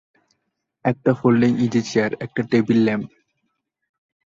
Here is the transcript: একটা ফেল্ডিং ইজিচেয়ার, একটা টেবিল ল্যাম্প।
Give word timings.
একটা 0.85 1.11
ফেল্ডিং 1.13 1.51
ইজিচেয়ার, 1.65 2.11
একটা 2.19 2.41
টেবিল 2.51 2.79
ল্যাম্প। 2.85 3.07